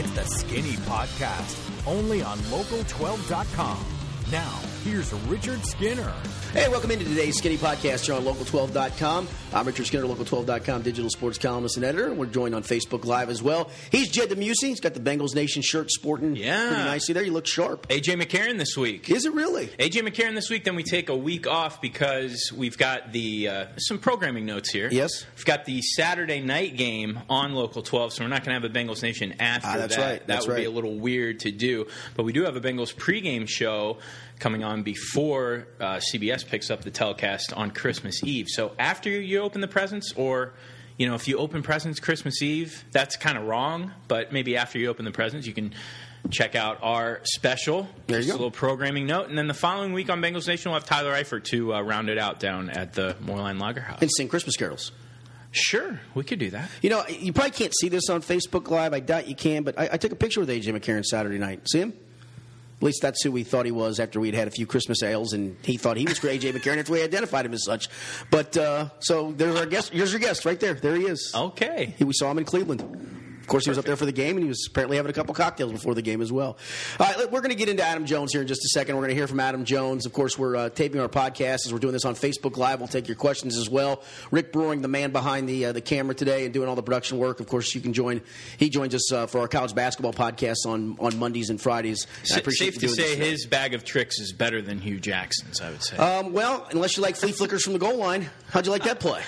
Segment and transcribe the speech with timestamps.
[0.00, 3.84] It's the Skinny Podcast, only on Local12.com.
[4.32, 6.12] Now, here's Richard Skinner.
[6.52, 9.28] Hey, welcome into today's Skinny Podcast here on Local12.com.
[9.52, 12.12] I'm Richard Skinner, Local12.com digital sports columnist and editor.
[12.14, 13.70] We're joined on Facebook Live as well.
[13.92, 14.68] He's Jed DeMuesy.
[14.68, 16.68] He's got the Bengals Nation shirt sporting Yeah.
[16.68, 17.22] pretty nicely there.
[17.22, 17.86] You look sharp.
[17.88, 19.10] AJ McCarron this week.
[19.10, 19.66] Is it really?
[19.78, 20.64] AJ McCarron this week.
[20.64, 24.88] Then we take a week off because we've got the uh, some programming notes here.
[24.90, 25.24] Yes.
[25.36, 28.70] we've got the Saturday night game on Local 12, so we're not going to have
[28.70, 30.02] a Bengals Nation after Ah, that's that.
[30.02, 30.18] right.
[30.20, 31.86] That That's would be a little weird to do,
[32.16, 33.98] but we do have a Bengals pregame show
[34.40, 38.46] coming on before uh, CBS picks up the telecast on Christmas Eve.
[38.48, 40.54] So after you open the presents, or
[40.96, 43.92] you know, if you open presents Christmas Eve, that's kind of wrong.
[44.08, 45.74] But maybe after you open the presents, you can
[46.30, 47.88] check out our special.
[48.06, 48.34] There you Just go.
[48.34, 51.12] A little programming note, and then the following week on Bengals Nation, we'll have Tyler
[51.12, 53.98] Eifert to uh, round it out down at the Moerlein Lager House.
[54.00, 54.92] And sing Christmas carols.
[55.52, 56.70] Sure, we could do that.
[56.80, 58.94] You know, you probably can't see this on Facebook Live.
[58.94, 61.66] I doubt you can, but I, I took a picture with AJ McCarron Saturday night.
[61.68, 61.92] See him?
[62.80, 65.34] At least that's who we thought he was after we'd had a few Christmas ales,
[65.34, 67.88] and he thought he was AJ McCarron after we identified him as such.
[68.30, 69.92] But uh, so there's our guest.
[69.92, 70.72] Here's your guest right there.
[70.72, 71.30] There he is.
[71.34, 71.94] Okay.
[71.98, 73.19] He, we saw him in Cleveland.
[73.50, 75.12] Of course, he was up there for the game, and he was apparently having a
[75.12, 76.56] couple cocktails before the game as well.
[77.00, 78.94] All right, we're going to get into Adam Jones here in just a second.
[78.94, 80.06] We're going to hear from Adam Jones.
[80.06, 82.78] Of course, we're uh, taping our podcast as we're doing this on Facebook Live.
[82.78, 84.04] We'll take your questions as well.
[84.30, 87.18] Rick Brewing, the man behind the uh, the camera today and doing all the production
[87.18, 87.40] work.
[87.40, 88.20] Of course, you can join.
[88.56, 92.06] He joins us uh, for our college basketball podcast on on Mondays and Fridays.
[92.32, 95.70] I appreciate Safe to say his bag of tricks is better than Hue Jackson's, I
[95.70, 95.96] would say.
[95.96, 99.00] Um, well, unless you like flea flickers from the goal line, how'd you like that
[99.00, 99.22] play?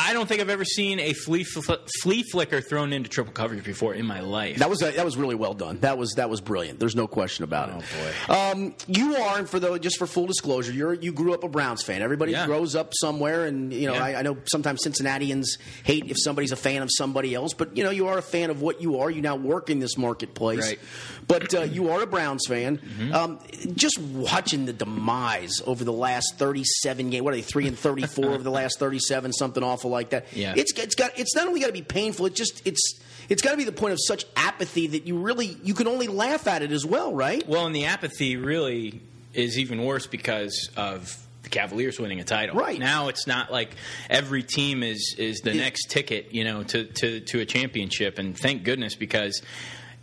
[0.00, 3.64] I don't think I've ever seen a flea, fl- flea flicker thrown into triple coverage
[3.64, 4.58] before in my life.
[4.58, 5.78] That was that was really well done.
[5.80, 6.78] That was that was brilliant.
[6.78, 7.74] There's no question about it.
[7.76, 8.34] Oh, boy.
[8.34, 11.48] Um, you are, and for the just for full disclosure, you're you grew up a
[11.48, 12.00] Browns fan.
[12.00, 12.46] Everybody Yeah.
[12.46, 14.04] grows up somewhere, and you know Yeah.
[14.04, 17.82] I, I know sometimes Cincinnatians hate if somebody's a fan of somebody else, but you
[17.82, 19.10] know you are a fan of what you are.
[19.10, 20.78] You now work in this marketplace, Right.
[21.26, 22.78] but uh, you are a Browns fan.
[22.78, 23.14] Mm-hmm.
[23.14, 23.38] Um,
[23.74, 27.22] just watching the demise over the last 37 games.
[27.24, 27.42] What are they?
[27.42, 30.26] Three and 34 over the last 37, something awful like that.
[30.32, 30.54] Yeah.
[30.56, 32.26] It's it's got it's not only got to be painful.
[32.26, 35.56] It just it's it's got to be the point of such apathy that you really
[35.62, 37.46] you can only laugh at it as well, right?
[37.48, 39.00] Well, and the apathy really
[39.34, 42.56] is even worse because of the Cavaliers winning a title.
[42.56, 42.78] Right.
[42.78, 43.74] now, it's not like
[44.10, 48.18] every team is is the next ticket, you know, to, to to a championship.
[48.18, 49.42] And thank goodness because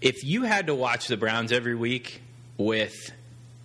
[0.01, 2.21] if you had to watch the Browns every week
[2.57, 2.93] with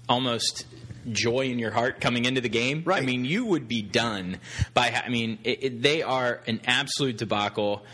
[0.09, 0.65] almost
[1.11, 3.03] joy in your heart coming into the game, Right.
[3.03, 4.39] I mean, you would be done
[4.75, 4.89] by.
[5.05, 7.85] I mean, it, it, they are an absolute debacle.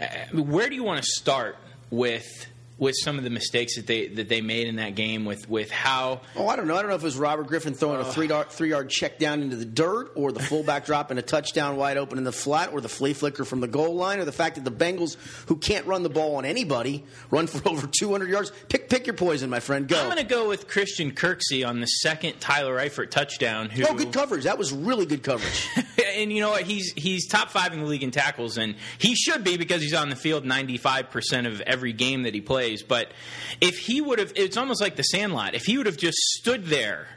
[0.00, 0.06] Uh,
[0.42, 1.56] where do you want to start
[1.90, 2.46] with?
[2.80, 5.70] With some of the mistakes that they that they made in that game, with with
[5.70, 6.74] how Oh, I don't know.
[6.74, 9.18] I don't know if it was Robert Griffin throwing a three yard three yard check
[9.18, 12.72] down into the dirt, or the fullback dropping a touchdown wide open in the flat,
[12.72, 15.56] or the flea flicker from the goal line, or the fact that the Bengals, who
[15.56, 18.50] can't run the ball on anybody, run for over 200 yards.
[18.70, 19.86] Pick pick your poison, my friend.
[19.86, 20.00] Go.
[20.00, 23.68] I'm going to go with Christian Kirksey on the second Tyler Eifert touchdown.
[23.68, 24.44] Who, oh, good coverage.
[24.44, 25.68] That was really good coverage.
[26.16, 26.62] and you know what?
[26.62, 29.92] He's he's top five in the league in tackles, and he should be because he's
[29.92, 32.69] on the field 95 percent of every game that he plays.
[32.82, 33.12] But
[33.60, 35.54] if he would have, it's almost like the Sandlot.
[35.54, 37.08] If he would have just stood there.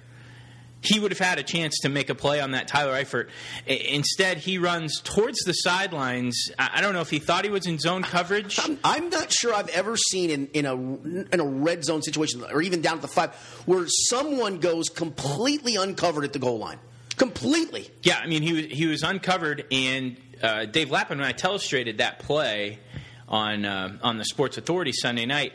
[0.85, 3.29] He would have had a chance to make a play on that Tyler Eifert.
[3.65, 6.51] Instead, he runs towards the sidelines.
[6.59, 8.59] I I don't know if he thought he was in zone coverage.
[8.61, 12.43] I'm, I'm not sure I've ever seen in, in a in a red zone situation,
[12.51, 13.33] or even down at the five,
[13.65, 16.79] where someone goes completely uncovered at the goal line.
[17.15, 17.89] Completely.
[18.01, 21.99] Yeah, I mean he was he was uncovered, and uh, Dave Lapham when I telestrated
[21.99, 22.79] that play
[23.27, 25.53] on uh, on the Sports Authority Sunday night,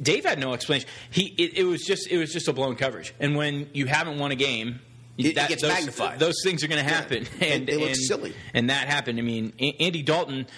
[0.00, 0.88] Dave had no explanation.
[1.10, 4.18] He it, it was just it was just a blown coverage, and when you haven't
[4.18, 4.80] won a game.
[5.16, 6.18] It- it gets those, magnified.
[6.18, 8.34] Those things are going to happen, Yeah, and looks and- silly.
[8.52, 9.20] And that happened.
[9.20, 10.48] I mean, Andy Dalton,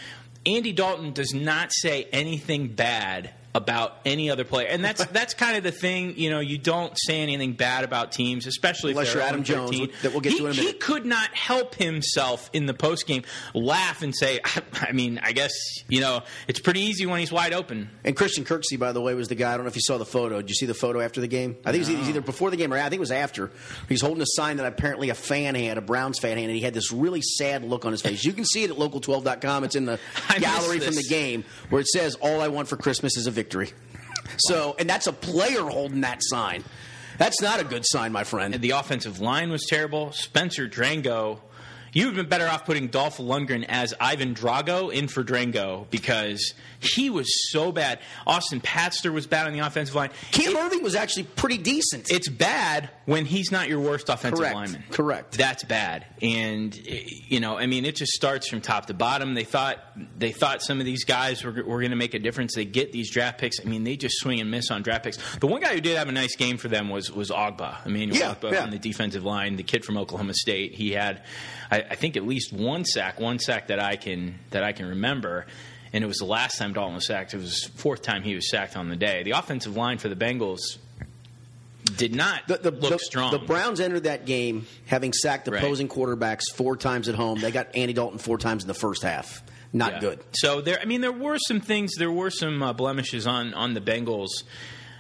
[0.47, 5.57] Andy Dalton does not say anything bad about any other player, and that's that's kind
[5.57, 6.19] of the thing.
[6.19, 9.59] You know, you don't say anything bad about teams, especially Unless if you're Adam 0
[9.59, 9.91] Jones, 13.
[10.03, 10.67] that we'll get he, to in a minute.
[10.67, 13.23] he could not help himself in the post game
[13.55, 14.41] laugh and say,
[14.75, 15.53] I mean, I guess
[15.89, 17.89] you know it's pretty easy when he's wide open.
[18.05, 19.53] And Christian Kirksey, by the way, was the guy.
[19.53, 20.37] I don't know if you saw the photo.
[20.41, 21.57] Did you see the photo after the game?
[21.65, 23.51] I think it was either before the game or I think it was after.
[23.89, 26.61] He's holding a sign that apparently a fan had, a Browns fan had, and he
[26.61, 28.25] had this really sad look on his face.
[28.25, 29.65] You can see it at local12.com.
[29.65, 29.99] It's in the
[30.29, 33.31] I gallery from the game where it says, All I want for Christmas is a
[33.31, 33.46] victory.
[34.39, 36.65] So, and that's a player holding that sign.
[37.19, 38.55] That's not a good sign, my friend.
[38.55, 40.13] The offensive line was terrible.
[40.13, 41.39] Spencer Drango
[41.93, 45.89] you would have been better off putting Dolph Lundgren as Ivan Drago in for Drango
[45.91, 47.99] because he was so bad.
[48.27, 50.11] Austin Pasztor was bad on the offensive line.
[50.31, 52.11] Cam It- Erving was actually pretty decent.
[52.11, 54.55] it's bad when he's not your worst offensive Correct.
[54.55, 54.85] lineman.
[54.91, 55.39] Correct.
[55.39, 56.05] That's bad.
[56.21, 59.35] And you know, I mean, it just starts from top to bottom.
[59.35, 59.79] They thought
[60.19, 62.55] they thought some of these guys were, were going to make a difference.
[62.55, 63.59] They get these draft picks.
[63.61, 65.19] I mean, they just swing and miss on draft picks.
[65.39, 68.17] The one guy who did have a nice game for them was was Ogbah, Emmanuel
[68.19, 68.63] Yeah, Ogbah yeah.
[68.65, 70.75] on the defensive line, the kid from Oklahoma State.
[70.75, 71.23] He had,
[71.71, 74.87] I, I think, at least one sack, one sack that I can that I can
[74.87, 75.47] remember.
[75.93, 77.33] And it was the last time Dalton was sacked.
[77.33, 79.23] It was fourth time he was sacked on the day.
[79.23, 80.61] The offensive line for the Bengals
[81.97, 83.31] did not the, the, look the, strong.
[83.31, 85.59] the Browns entered that game having sacked Right.
[85.63, 87.41] opposing quarterbacks four times at home.
[87.41, 89.43] They got Andy Dalton four times in the first half.
[89.73, 90.01] Not Yeah.
[90.01, 90.21] good.
[90.33, 93.75] So there, I mean, there were some things, there were some uh, blemishes on on
[93.75, 94.43] the Bengals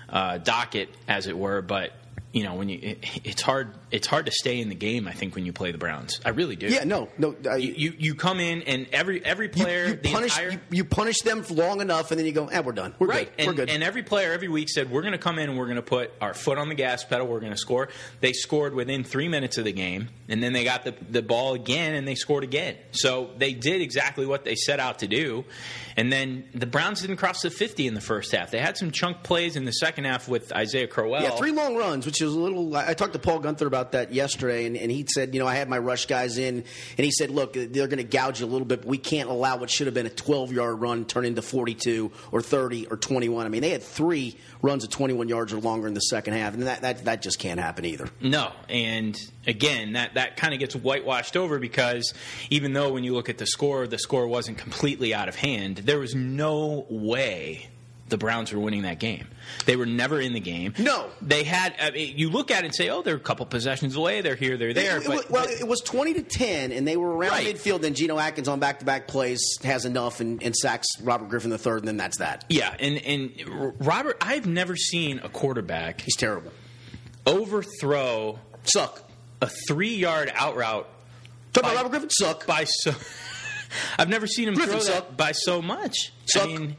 [0.08, 1.60] uh, docket, as it were.
[1.62, 1.92] But
[2.36, 5.08] you know, when you, it, it's hard, it's hard to stay in the game.
[5.08, 6.66] I think when you play the Browns, I really do.
[6.66, 7.34] Yeah, no, no.
[7.50, 10.58] I, You, you you come in and every every player, you the punish entire, you,
[10.70, 12.94] you punish them long enough, and then you go, "Eh, we're done.
[12.98, 13.38] We're Right, good.
[13.38, 15.58] and, we're good." and every player every week said we're going to come in and
[15.58, 17.26] we're going to put our foot on the gas pedal.
[17.26, 17.88] We're going to score.
[18.20, 21.54] They scored within three minutes of the game, and then they got the the ball
[21.54, 22.76] again and they scored again.
[22.90, 25.46] So they did exactly what they set out to do.
[25.96, 28.50] And then the Browns didn't cross the fifty in the first half.
[28.50, 31.22] They had some chunk plays in the second half with Isaiah Crowell.
[31.22, 32.76] Yeah, three long runs, which is a little.
[32.76, 35.46] I I talked to Paul Guenther about that yesterday, and, and he said, you know,
[35.46, 38.46] I had my rush guys in, and he said, look, they're going to gouge you
[38.46, 38.82] a little bit.
[38.82, 42.10] But we can't allow what should have been a 12 yard run turn into 42
[42.32, 43.46] or 30 or 21.
[43.46, 46.54] I mean, they had three runs of 21 yards or longer in the second half,
[46.54, 48.08] and that that, that just can't happen either.
[48.20, 52.14] No, and again, that that kind of gets whitewashed over because
[52.50, 55.78] even though when you look at the score, the score wasn't completely out of hand.
[55.78, 57.68] There was no way
[58.08, 59.26] the Browns were winning that game.
[59.64, 60.74] They were never in the game.
[60.78, 61.10] No.
[61.22, 61.74] they had.
[61.80, 64.20] I mean, you look at it and say, "Oh, they're a couple possessions away.
[64.20, 64.56] They're here.
[64.56, 66.96] They're there." It- it but, was- well, but- it was 20 to 10, and they
[66.96, 67.54] were around Right.
[67.56, 67.80] midfield.
[67.80, 71.50] Then Geno Atkins on back to back plays has enough and, and sacks Robert Griffin
[71.52, 72.44] III, and then that's that.
[72.48, 76.52] yeah, and and Robert, I've never seen a quarterback He's terrible.
[77.26, 79.02] overthrow Suck.
[79.42, 80.88] a three-yard out route
[81.52, 82.10] Talk about Robert Griffin.
[82.10, 82.46] Suck.
[82.46, 82.94] by so.
[83.98, 85.08] I've never seen him Griffin throw suck.
[85.08, 86.12] that by so much.
[86.26, 86.44] Suck.
[86.44, 86.76] I mean,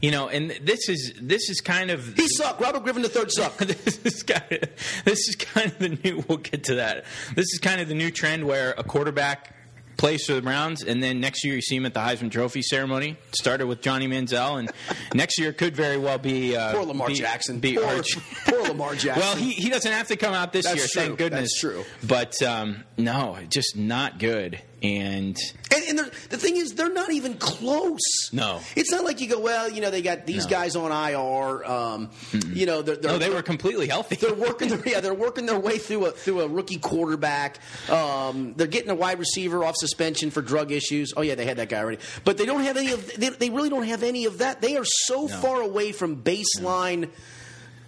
[0.00, 2.60] you know, and this is this is kind of He sucked.
[2.60, 3.56] Robert Griffin III suck.
[3.58, 4.68] this is kind of
[5.04, 6.24] this is kind of the new.
[6.28, 7.04] We'll get to that.
[7.34, 9.56] This is kind of the new trend where a quarterback
[9.96, 12.62] plays for the Browns, and then next year you see him at the Heisman Trophy
[12.62, 13.18] ceremony.
[13.32, 14.70] Started with Johnny Manziel, and
[15.14, 17.60] next year could very well be uh, Poor Lamar be- Jackson.
[17.60, 19.20] Be poor, Arch- poor Lamar Jackson.
[19.22, 21.02] well, he, he doesn't have to come out this That's year, true.
[21.02, 21.50] thank goodness.
[21.52, 21.84] That's true.
[22.02, 24.62] But um, no, just not good.
[24.82, 25.36] And
[25.74, 25.98] And, and
[26.30, 27.98] the thing is, they're not even close.
[28.32, 28.60] No.
[28.74, 30.50] it's not like you go, well, you know, they got these No.
[30.50, 31.64] guys on IR.
[31.70, 32.10] Um,
[32.54, 34.16] you know, they're, they're no, they were completely healthy.
[34.16, 37.58] They're working their yeah, they're working their way through a through a rookie quarterback.
[37.90, 41.12] Um, they're getting a wide receiver off suspension for drug issues.
[41.14, 43.06] Oh yeah, they had that guy already, but they don't have any of.
[43.16, 44.62] They, they really don't have any of that.
[44.62, 47.10] They are so far away from baseline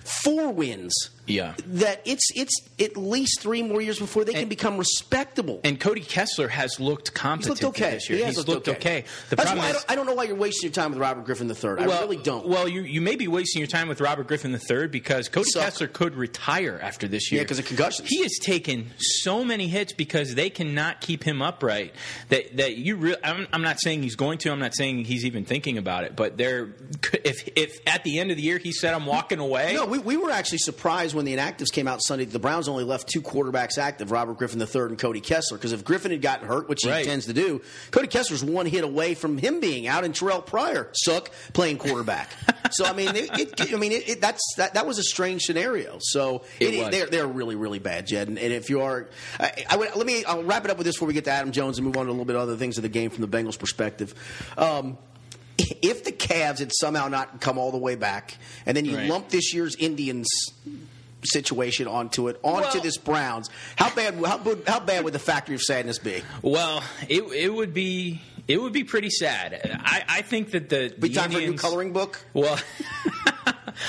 [0.05, 0.93] four wins.
[1.32, 1.55] Yeah.
[1.67, 5.61] that it's it's at least three more years before they can become respectable.
[5.64, 7.93] And Cody Kessler has looked He's competent looked okay.
[7.93, 8.19] this year.
[8.19, 9.05] He has He's looked okay.
[9.31, 10.99] The That's problem why I don't, I don't know why you're wasting your time with
[11.00, 11.84] Robert Griffin III.
[11.84, 12.46] I well, really don't.
[12.46, 15.50] Well, you, you may be wasting your time with Robert Griffin III because Cody.
[15.52, 17.40] Kessler could retire after this year.
[17.43, 18.08] Yeah, 'cause of concussions.
[18.08, 21.94] He has taken so many hits because they cannot keep him upright.
[22.29, 23.25] That that you really.
[23.25, 24.50] I'm, I'm not saying he's going to.
[24.50, 26.17] I'm not saying he's even thinking about it.
[26.17, 26.70] But they're
[27.25, 29.75] if if at the end of the year he said I'm walking away.
[29.75, 32.25] No, we, we were actually surprised when the inactives came out Sunday.
[32.25, 35.57] The Browns only left two quarterbacks active: Robert Griffin III and Cody Kessler.
[35.59, 37.05] Because if Griffin had gotten hurt, which he Right.
[37.05, 37.61] tends to do,
[37.91, 42.31] Cody Kessler's one hit away from him being out, and Terrell Pryor suck playing quarterback.
[42.73, 43.31] so I mean, it,
[43.61, 45.99] it, I mean, it, that's that, that was a strange scenario.
[46.01, 48.29] So they're they're really really bad, Jed.
[48.29, 49.08] And, and if you are,
[49.41, 51.31] I, I would, let me I'll wrap it up with this before we get to
[51.31, 53.11] Adam Jones and move on to a little bit of other things of the game
[53.11, 54.15] from the Bengals' perspective.
[54.56, 54.99] Um,
[55.81, 59.08] if the Cavs had somehow not come all the way back, and then you Right.
[59.08, 60.27] lump this year's Indians
[61.24, 65.55] situation onto it, onto Well- this Browns, how bad how, how bad would the factory
[65.55, 66.22] of sadness be?
[66.43, 69.81] Well, it it would be it would be pretty sad.
[69.84, 72.24] I, I think that the, Be the time for a new coloring book.
[72.34, 72.58] Well,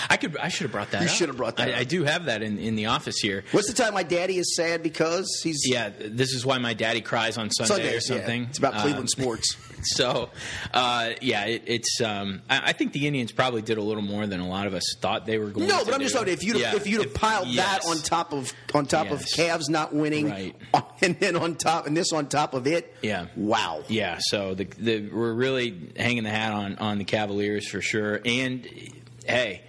[0.10, 0.38] I could.
[0.38, 1.02] I should have brought that.
[1.02, 1.14] You up.
[1.14, 1.80] should have brought that I, up.
[1.80, 3.44] I do have that in, in the office here.
[3.52, 7.02] What's the time my daddy is sad because he's Yeah, this is why my daddy
[7.02, 8.16] cries on Sunday or Sundays, yeah.
[8.18, 8.44] something.
[8.50, 9.56] It's about Uh, Cleveland sports.
[9.86, 10.30] So,
[10.74, 12.00] uh, yeah, it, it's.
[12.00, 14.74] Um, I, I think the Indians probably did a little more than a lot of
[14.74, 15.68] us thought they were going.
[15.68, 15.74] To do.
[15.74, 16.20] No, to but I'm just do.
[16.20, 17.84] saying if you'd Yeah, if you'd have piled yes.
[17.84, 20.56] that on top of on top of Cavs not winning, Right.
[21.02, 23.26] and then on top and this on top of it, Yeah.
[23.36, 27.82] wow, Yeah, so the, the we're really hanging the hat on on the Cavaliers for
[27.82, 28.22] sure.
[28.24, 28.66] And
[29.26, 29.62] hey,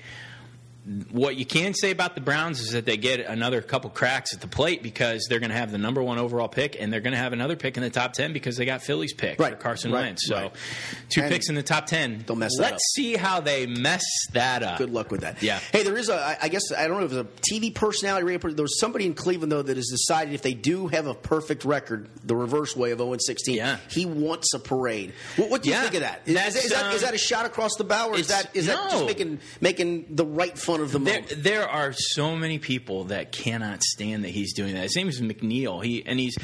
[1.12, 4.40] what you can say about the Browns is that they get another couple cracks at
[4.42, 7.12] the plate because they're going to have the number one overall pick, and they're going
[7.14, 9.58] to have another pick in the top ten because they got Philly's pick Right, for
[9.58, 10.26] Carson right, Wentz.
[10.26, 10.52] So right.
[11.08, 12.22] two And picks in the top ten.
[12.26, 14.76] they'll mess that Let's see how they mess that up.
[14.78, 15.42] Good luck with that.
[15.42, 15.58] Yeah.
[15.72, 16.36] Hey, there is a.
[16.42, 18.26] I guess I don't know if it's a TV personality.
[18.26, 21.14] radio There was somebody in Cleveland though that has decided if they do have a
[21.14, 23.78] perfect record, the reverse way of 0 and 16, Yeah.
[23.88, 25.14] he wants a parade.
[25.36, 25.82] What, what do you Yeah.
[25.82, 26.20] think of that?
[26.26, 28.66] Is, is that, is um, that a shot across the bow, or is that is
[28.66, 31.42] that just making making the right fun of the There, moment?
[31.42, 34.82] there are so many people that cannot stand that he's doing that.
[34.84, 35.84] His name is McNeil.
[35.84, 36.36] He and he's.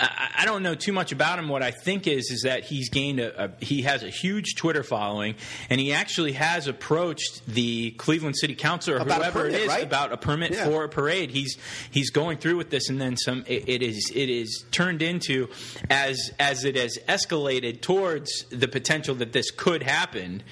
[0.00, 1.48] I, I don't know too much about him.
[1.48, 4.82] What I think is is that he's gained a, a he has a huge Twitter
[4.82, 5.34] following,
[5.70, 9.68] and he actually has approached the Cleveland City Council or About whoever permit, it is
[9.68, 9.82] right?
[9.84, 10.64] about a permit Yeah.
[10.64, 11.30] for a parade.
[11.30, 11.56] He's
[11.90, 13.44] he's going through with this, and then some.
[13.46, 15.48] It, it is it is turned into
[15.90, 20.42] as as it has escalated towards the potential that this could happen.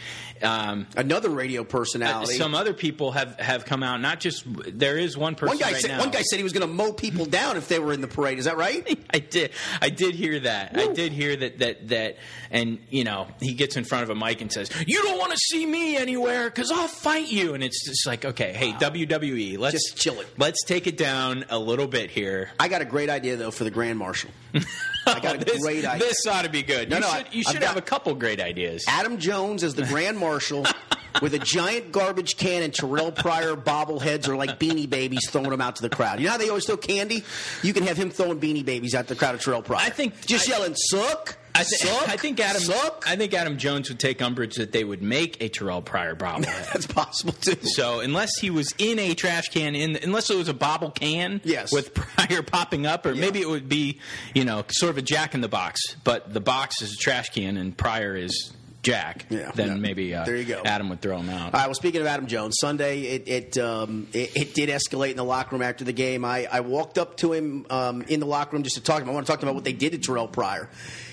[0.42, 2.34] Um, Another radio personality.
[2.38, 4.00] some other people have, have come out.
[4.00, 5.98] Not just there is one person one guy right said now.
[6.00, 8.08] one guy said he was going to mow people down if they were in the
[8.08, 8.38] parade.
[8.38, 8.98] Is that right?
[9.14, 9.50] I did.
[9.80, 10.76] I did hear that.
[10.76, 11.58] I did hear that.
[11.58, 12.16] That that.
[12.50, 15.32] And you know, he gets in front of a mic and says, "You don't want
[15.32, 19.56] to see me anywhere because I'll fight you." And it's just like, okay, hey, WWE,
[19.58, 20.26] let's Just chill it.
[20.36, 22.50] Let's take it down a little bit here.
[22.58, 24.30] I got a great idea though for the Grand Marshal.
[25.06, 26.06] I got a this, great idea.
[26.08, 26.90] This ought to be good.
[26.90, 28.84] No, you no, should, I- you I've should got- have a couple great ideas.
[28.88, 30.66] Adam Jones as the Grand Marshal
[31.22, 35.60] with a giant garbage can and Terrell Pryor bobbleheads or like beanie babies throwing them
[35.60, 36.18] out to the crowd.
[36.20, 37.24] You know how they always throw candy?
[37.62, 39.80] You can have him throwing beanie babies out to the crowd of Terrell Pryor.
[39.86, 42.62] I think- just I- yelling "suck." I, thi- suck, I think Adam.
[42.62, 43.04] suck.
[43.08, 46.44] I think Adam Jones would take umbrage that they would make a Terrell Pryor bobblehead.
[46.72, 47.56] That's possible too.
[47.66, 51.40] So unless he was in a trash can, in unless it was a bobble can,
[51.42, 51.72] Yes.
[51.72, 53.98] with Pryor popping up, or maybe it would be,
[54.32, 57.30] you know, sort of a Jack in the box, but the box is a trash
[57.30, 59.26] can and Pryor is Jack.
[59.28, 59.74] Yeah, then yeah.
[59.74, 60.62] maybe uh, There you go.
[60.64, 61.52] Adam would throw him out.
[61.52, 61.66] All right.
[61.66, 65.24] Well, speaking of Adam Jones, Sunday it it, um, it it did escalate in the
[65.24, 66.24] locker room after the game.
[66.24, 69.02] I, I walked up to him um, in the locker room just to talk to
[69.02, 69.10] him.
[69.10, 70.70] I want to talk to him about what they did to Terrell Pryor,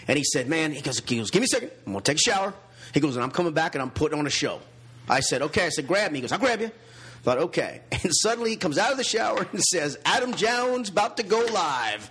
[0.08, 1.72] and he said, "Man," he goes, he goes "Give me a second.
[1.86, 2.54] I'm gonna take a shower."
[2.94, 4.60] He goes, "And I'm coming back and I'm putting on a show."
[5.10, 7.82] I said, "Okay." I said, "Grab me." He goes, "I'll grab you." I thought, okay.
[8.04, 11.40] And suddenly he comes out of the shower and says, Adam Jones about to go
[11.52, 12.10] live.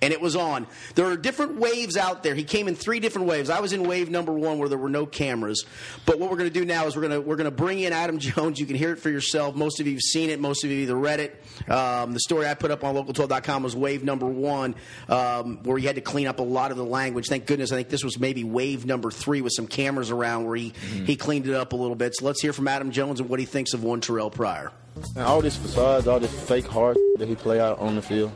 [0.00, 0.66] And it was on.
[0.94, 2.34] There are different waves out there.
[2.34, 3.50] He came in three different waves.
[3.50, 5.64] I was in wave number one where there were no cameras.
[6.06, 7.80] But what we're going to do now is we're going to we're going to bring
[7.80, 8.60] in Adam Jones.
[8.60, 9.54] You can hear it for yourself.
[9.56, 10.40] Most of you have seen it.
[10.40, 11.42] Most of you either read it.
[11.70, 14.74] Um, the story I put up on local12.com was wave number one,
[15.08, 17.28] um, where he had to clean up a lot of the language.
[17.28, 17.72] Thank goodness.
[17.72, 20.72] I think this was maybe wave number three with some cameras around where he
[21.04, 22.14] he cleaned it up a little bit.
[22.16, 24.70] So let's hear from Adam Jones and what he thinks of one Terrell Pryor.
[25.16, 28.32] And all these facades, all this fake hard that he play out on the field,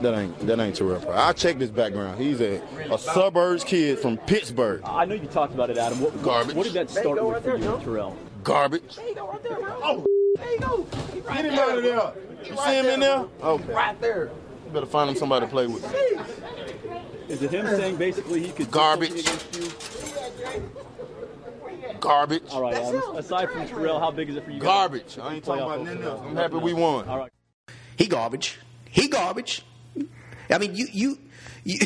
[0.00, 1.16] that ain't that ain't Terrell Pryor.
[1.16, 2.20] I checked his background.
[2.20, 4.82] He's a, a suburbs kid from Pittsburgh.
[4.84, 6.00] I know you talked about it, Adam.
[6.00, 6.56] What, Garbage.
[6.56, 8.16] What did that start with for you and Terrell?
[8.42, 8.98] Garbage.
[9.18, 10.86] Oh, there you go.
[11.12, 12.12] He's right get him out of there.
[12.44, 13.26] You see him in there?
[13.42, 13.72] Okay.
[13.72, 14.30] Right there.
[14.66, 15.84] You better find him somebody to play with.
[17.28, 19.24] Is it him saying basically he could Garbage.
[19.24, 19.76] something against
[21.84, 21.96] you?
[22.00, 22.42] Garbage.
[22.50, 23.16] All right, Adam.
[23.16, 24.58] Aside from Terrell, how big is it for you?
[24.58, 24.66] guys?
[24.66, 25.18] Garbage.
[25.18, 26.20] I ain't talking about nothing else.
[26.24, 27.06] I'm happy we won.
[27.08, 27.30] All right.
[27.96, 28.58] He garbage.
[28.86, 29.62] He garbage.
[30.52, 31.18] I mean, you you.
[31.64, 31.78] you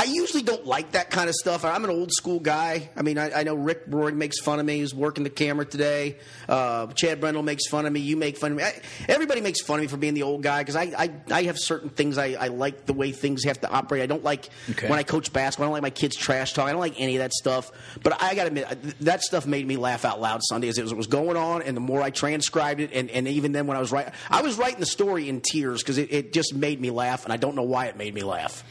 [0.00, 1.64] I usually don't like that kind of stuff.
[1.64, 2.88] I'm an old school guy.
[2.96, 4.78] I mean, I, I know Rick Roy makes fun of me.
[4.78, 6.18] He's working the camera today.
[6.48, 7.98] Uh, Chad Brendel makes fun of me.
[7.98, 8.62] You make fun of me.
[8.62, 11.42] I, everybody makes fun of me for being the old guy because I, I, I
[11.44, 14.02] have certain things I, I like the way things have to operate.
[14.02, 14.88] I don't like Okay.
[14.88, 15.64] when I coach basketball.
[15.64, 16.68] I don't like my kids trash talk.
[16.68, 17.72] I don't like any of that stuff.
[18.00, 20.82] But I got to admit, that stuff made me laugh out loud Sunday as it
[20.82, 21.62] was, it was going on.
[21.62, 24.42] And the more I transcribed it, and, and even then when I was writing, I
[24.42, 27.24] was writing the story in tears because it, it just made me laugh.
[27.24, 28.62] And I don't know why it made me laugh.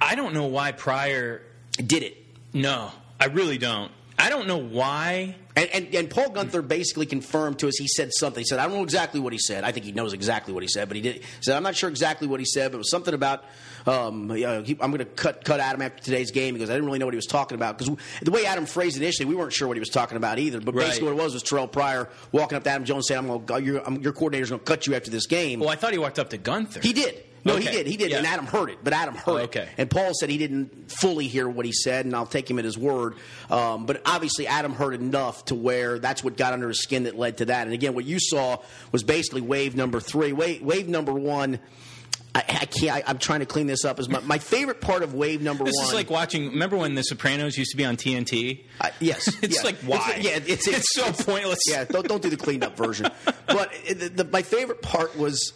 [0.00, 1.42] I don't know why Pryor.
[1.72, 2.16] Did it?
[2.52, 3.90] No, I really don't.
[4.18, 5.36] I don't know why.
[5.56, 7.76] And, and, and Paul Guenther basically confirmed to us.
[7.78, 8.40] He said something.
[8.40, 9.62] He said, "I don't know exactly what he said.
[9.64, 11.76] I think he knows exactly what he said, but he did." He said, "I'm not
[11.76, 13.44] sure exactly what he said, but it was something about."
[13.86, 16.72] Um, you know, he, I'm going to cut cut Adam after today's game because I
[16.72, 17.78] didn't really know what he was talking about.
[17.78, 20.38] Because the way Adam phrased it initially, we weren't sure what he was talking about
[20.38, 20.60] either.
[20.60, 20.86] But Right.
[20.86, 23.64] basically, what it was was Terrell Pryor walking up to Adam Jones saying, "I'm going
[23.64, 26.18] your, your coordinator's going to cut you after this game." Well, I thought he walked
[26.18, 26.82] up to Guenther.
[26.82, 27.22] He did.
[27.46, 27.76] No, he Okay.
[27.78, 27.86] did.
[27.86, 28.10] He did.
[28.10, 28.18] Yeah.
[28.18, 29.42] And Adam heard it, but Adam heard Oh, it.
[29.44, 29.68] okay.
[29.78, 32.64] And Paul said he didn't fully hear what he said, and I'll take him at
[32.64, 33.14] his word.
[33.50, 37.16] Um, but obviously, Adam heard enough to where that's what got under his skin that
[37.16, 37.64] led to that.
[37.66, 38.58] And again, what you saw
[38.92, 40.32] was basically wave number three.
[40.32, 41.58] Wave, wave number one.
[42.34, 42.94] I, I can't.
[42.96, 43.98] I, I'm trying to clean this up.
[43.98, 45.86] Is my, my favorite part of wave number This one?
[45.86, 46.48] is like watching.
[46.50, 48.64] Remember when The Sopranos used to be on TNT?
[48.78, 50.18] Uh, yes, It's like why?
[50.20, 51.60] yeah, it's, It's so pointless.
[51.66, 53.06] Yeah, don't don't do the cleaned up version.
[53.46, 55.52] But it- the, the, my favorite part was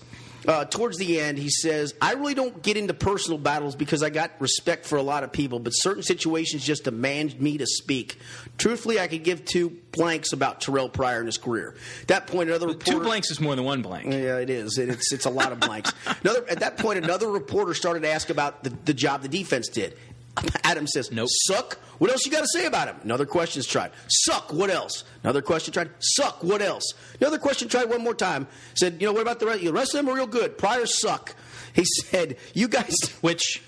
[0.47, 4.11] uh, towards the end, he says, I really don't get into personal battles because I
[4.11, 8.19] got respect for a lot of people, but certain situations just demand me to speak.
[8.59, 11.75] Truthfully, I could give two blanks about Terrell Pryor in his career.
[12.03, 12.93] At that point, another reporter.
[12.93, 14.07] Two blanks is more than one blank.
[14.07, 14.79] Yeah, it is.
[14.79, 15.93] It, it's it's a lot of blanks.
[16.23, 19.69] Another at that point, another reporter started to ask about the, the job the defense
[19.69, 19.97] did.
[20.65, 21.29] Adam says, Nope.
[21.31, 21.79] Suck.
[21.99, 22.97] What else you got to say about him?
[23.03, 23.91] Another question's tried.
[24.09, 24.53] Suck.
[24.53, 25.05] What else?
[25.23, 25.91] Another question tried.
[25.99, 26.43] Suck.
[26.43, 26.95] What else?
[27.21, 28.47] Another question tried one more time.
[28.75, 29.61] Said, you know, what about the rest?
[29.63, 30.57] The rest of them are real good.
[30.59, 31.35] Pryor suck.
[31.73, 32.97] He said, you guys.
[33.21, 33.63] Which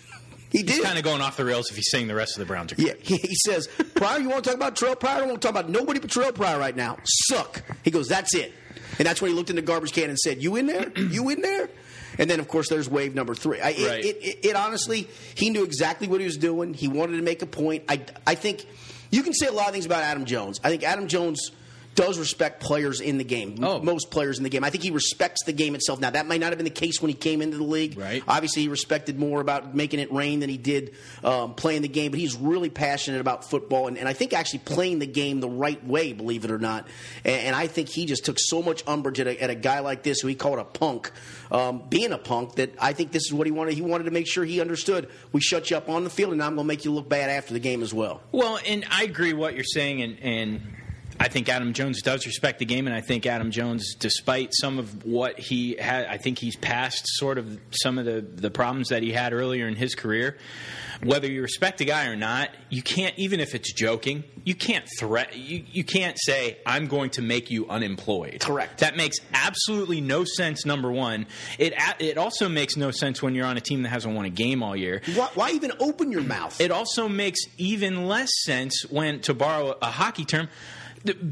[0.51, 0.83] He he's did.
[0.85, 2.77] kind of going off the rails if he's saying the rest of the Browns are.
[2.77, 5.23] Yeah, he, he says, Pryor, you want to talk about Terrell Pryor?
[5.23, 6.99] I want to talk about nobody but Terrell Pryor right now.
[7.05, 7.63] Suck.
[7.85, 8.53] He goes, that's it.
[8.99, 10.91] And that's when he looked in the garbage can and said, you in there?
[10.99, 11.69] You in there?
[12.19, 13.61] And then, of course, there's wave number three.
[13.61, 14.05] I, it, Right.
[14.05, 16.75] it, it, it honestly, he knew exactly what he was doing.
[16.75, 17.85] He wanted to make a point.
[17.89, 18.67] I, I think
[19.11, 20.61] you can say a lot of things about Adam Jones.
[20.63, 21.51] I think Adam Jones
[21.95, 23.57] does respect players in the game.
[23.63, 23.81] Oh.
[23.81, 24.65] Most players in the game.
[24.65, 26.01] I think he respects the game itself.
[26.01, 27.99] Now, that might not have been the case when he came into the league.
[27.99, 28.23] Right.
[28.27, 32.11] Obviously, he respected more about making it rain than he did um, playing the game,
[32.11, 35.49] but he's really passionate about football and, and I think actually playing the game the
[35.49, 36.87] right way, believe it or not.
[37.25, 39.81] And, and I think he just took so much umbrage at a, at a guy
[39.81, 41.11] like this who he called a punk,
[41.51, 43.75] um, being a punk, that I think this is what he wanted.
[43.75, 46.43] He wanted to make sure he understood we shut you up on the field, and
[46.43, 48.23] I'm going to make you look bad after the game as well.
[48.33, 50.63] Well, and I agree what you're saying, and, and
[51.23, 54.81] I think Adam Jones does respect the game, and I think Adam Jones, despite some
[54.81, 58.89] of what he had, I think he's past sort of some of the, the problems
[58.89, 60.37] that he had earlier in his career.
[61.05, 64.85] Whether you respect the guy or not, you can't, even if it's joking, you can't
[64.99, 68.41] threat, you, you can't say, I'm going to make you unemployed.
[68.41, 68.79] Correct.
[68.81, 71.27] That makes absolutely no sense, number one.
[71.57, 74.31] It, it also makes no sense when you're on a team that hasn't won a
[74.31, 75.03] game all year.
[75.15, 76.61] Why, why even open your mouth?
[76.61, 80.49] It also makes even less sense when, to borrow a hockey term,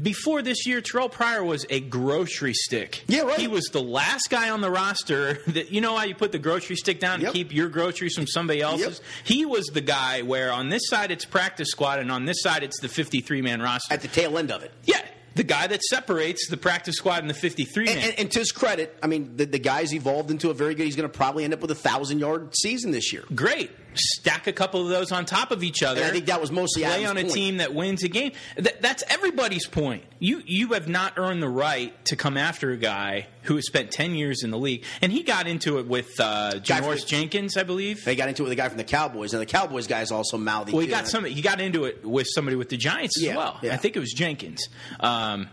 [0.01, 3.03] before this year, Terrell Pryor was a grocery stick.
[3.07, 3.39] Yeah, right.
[3.39, 6.39] He was the last guy on the roster that you know how you put the
[6.39, 7.31] grocery stick down Yep.
[7.31, 8.99] to keep your groceries from somebody else's.
[8.99, 9.07] Yep.
[9.23, 12.63] He was the guy where on this side it's practice squad and on this side
[12.63, 13.93] it's the 53 man roster.
[13.93, 14.71] at the tail end of it.
[14.85, 15.01] yeah,
[15.35, 17.95] the guy that separates the practice squad and the 53 man.
[17.97, 20.75] And, and, and to his credit, I mean, the, the guy's evolved into a very
[20.75, 20.83] good.
[20.85, 23.23] He's going to probably end up with a thousand yard season this year.
[23.33, 23.71] Great.
[23.93, 26.01] Stack a couple of those on top of each other.
[26.01, 27.33] And I think that was mostly play Adam's on a point.
[27.33, 28.31] team that wins a game.
[28.55, 30.03] Th- that's everybody's point.
[30.19, 33.91] You you have not earned the right to come after a guy who has spent
[33.91, 37.63] ten years in the league, and he got into it with uh, Janoris Jenkins, I
[37.63, 38.05] believe.
[38.05, 40.11] They got into it with a guy from the Cowboys, and the Cowboys guy is
[40.11, 40.71] also mouthy.
[40.71, 41.25] Well, he got some.
[41.25, 43.59] He got into it with somebody with the Giants as Yeah, well.
[43.61, 43.73] yeah.
[43.73, 44.69] I think it was Jenkins.
[44.99, 45.49] Um,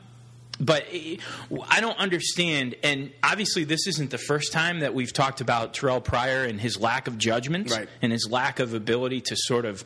[0.61, 5.75] but I don't understand, and obviously this isn't the first time that we've talked about
[5.75, 7.89] Terrell Pryor and his lack of judgment Right.
[8.03, 9.85] and his lack of ability to sort of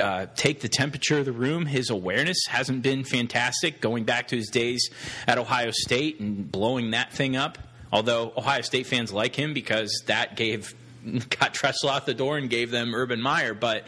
[0.00, 1.66] uh, take the temperature of the room.
[1.66, 4.88] His awareness hasn't been fantastic, going back to his days
[5.26, 7.58] at Ohio State and blowing that thing up.
[7.90, 10.74] Although Ohio State fans like him because that gave
[11.40, 13.86] got Tressel out the door and gave them Urban Meyer, but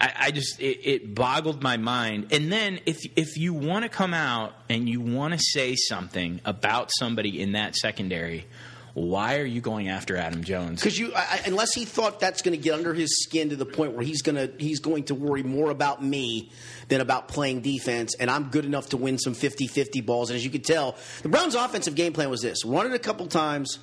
[0.00, 2.28] I, I just it, it boggled my mind.
[2.32, 6.40] And then if if you want to come out and you want to say something
[6.44, 8.46] about somebody in that secondary,
[8.94, 10.80] why are you going after Adam Jones?
[10.80, 13.66] Because you, I, unless he thought that's going to get under his skin to the
[13.66, 16.50] point where he's going to he's going to worry more about me
[16.88, 20.30] than about playing defense, and I'm good enough to win some 50-50 balls.
[20.30, 22.98] And as you could tell, the Browns' offensive game plan was this: run it a
[22.98, 23.78] couple times.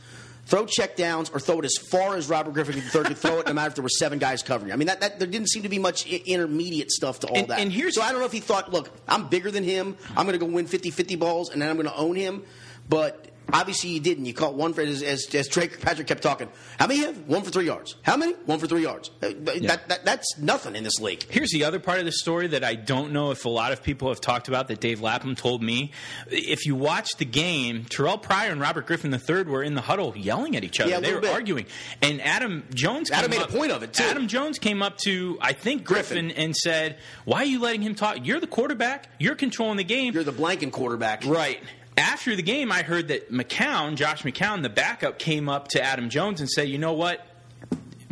[0.47, 3.39] Throw check downs or throw it as far as Robert Griffin could throw, could throw
[3.39, 4.71] it, no matter if there were seven guys covering.
[4.71, 7.37] I mean, that, that there didn't seem to be much I- intermediate stuff to all
[7.37, 7.59] And- that.
[7.59, 9.97] and here's- so I don't know if he thought, look, I'm bigger than him.
[10.15, 12.43] I'm going to go win 50-50 balls, and then I'm going to own him.
[12.87, 14.25] But obviously you didn't.
[14.25, 16.49] You caught one for as, as, as Drake Patrick kept talking.
[16.79, 17.17] How many have?
[17.27, 17.95] One for three yards.
[18.03, 18.33] How many?
[18.45, 19.09] One for three yards.
[19.21, 21.23] Uh, that, that, that's nothing in this league.
[21.29, 23.83] Here's the other part of the story that I don't know if a lot of
[23.83, 25.91] people have talked about that Dave Lapham told me.
[26.29, 30.13] If you watch the game, Terrell Pryor and Robert Griffin III were in the huddle
[30.17, 30.89] yelling at each other.
[30.89, 31.31] Yeah, a they were bit.
[31.33, 31.65] arguing.
[32.01, 34.03] And Adam Jones Adam came made a up- point of it, too.
[34.03, 36.43] Adam Jones came up to I think Griffin, Griffin.
[36.43, 38.17] and said, "Why are you letting him talk?
[38.25, 39.09] You're the quarterback.
[39.19, 41.25] You're controlling the game." You're the blanking quarterback.
[41.25, 41.61] Right.
[41.97, 46.09] After the game, I heard that McCown, Josh McCown, the backup, came up to Adam
[46.09, 47.25] Jones and said, "You know what?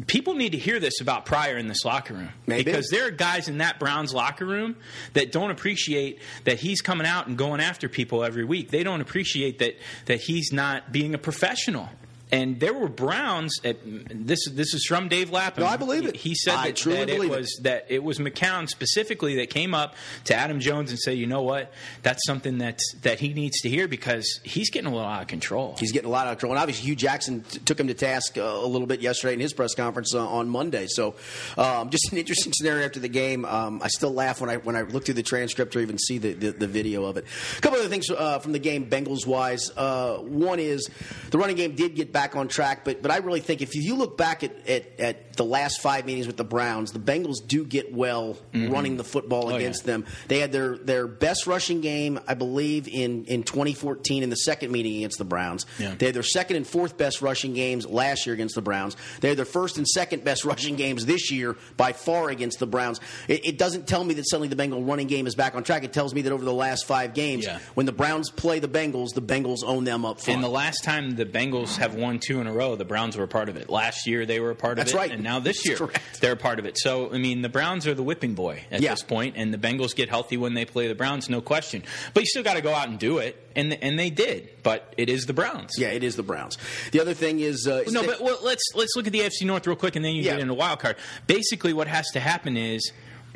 [0.07, 2.63] People need to hear this about Pryor in this locker room Maybe.
[2.63, 4.75] because there are guys in that Browns locker room
[5.13, 8.69] that don't appreciate that he's coming out and going after people every week.
[8.69, 11.89] They don't appreciate that that he's not being a professional."
[12.31, 13.59] And there were Browns.
[13.63, 15.63] At, this this is from Dave Lapham.
[15.63, 16.15] No, I believe it.
[16.15, 17.37] He said I that, that it believe it.
[17.37, 21.27] was that it was McCown specifically that came up to Adam Jones and said, you
[21.27, 25.07] know what, that's something that that he needs to hear because he's getting a little
[25.07, 25.75] out of control.
[25.79, 26.53] He's getting a lot out of control.
[26.53, 29.39] And obviously, Hue Jackson t- took him to task uh, a little bit yesterday in
[29.39, 30.87] his press conference uh, on Monday.
[30.87, 31.15] So,
[31.57, 33.45] um, just an interesting scenario after the game.
[33.45, 36.17] Um, I still laugh when I when I look through the transcript or even see
[36.17, 37.25] the, the, the video of it.
[37.57, 39.69] A couple other things uh, from the game, Bengals wise.
[39.77, 40.89] Uh, one is
[41.29, 42.85] the running game did get back on track.
[42.85, 46.05] But but I really think if you look back at, at, at the last five
[46.05, 48.71] meetings with the Browns, the Bengals do get well mm-hmm.
[48.71, 49.93] running the football Oh, against yeah.
[49.93, 50.05] them.
[50.27, 54.71] They had their, their best rushing game, I believe, in, in 2014 in the second
[54.71, 55.65] meeting against the Browns.
[55.79, 55.95] Yeah.
[55.97, 58.95] They had their second and fourth best rushing games last year against the Browns.
[59.21, 62.67] They had their first and second best rushing games this year by far against the
[62.67, 62.99] Browns.
[63.27, 65.83] It, it doesn't tell me that suddenly the Bengal running game is back on track.
[65.83, 67.59] It tells me that over the last five games, Yeah.
[67.73, 70.35] when the Browns play the Bengals, the Bengals own them up front.
[70.35, 73.23] And the last time the Bengals have won two in a row, the Browns were
[73.23, 73.69] a part of it.
[73.69, 74.85] Last year they were a part of it.
[74.85, 75.11] That's right.
[75.25, 76.21] Now this year correct.
[76.21, 76.77] they're a part of it.
[76.79, 78.91] So I mean, the Browns are the whipping boy at Yeah.
[78.91, 81.83] this point, and the Bengals get healthy when they play the Browns, no question.
[82.13, 84.49] But you still got to go out and do it, and and they did.
[84.63, 85.73] But it is the Browns.
[85.77, 86.57] yeah, it is the Browns.
[86.91, 89.45] The other thing is uh, No, sta- but well, let's let's look at the AFC
[89.45, 90.31] North real quick, and then you Yeah.
[90.33, 90.95] get into wild card.
[91.27, 92.91] Basically, what has to happen is